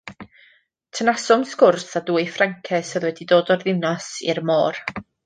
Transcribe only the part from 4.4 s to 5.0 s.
môr.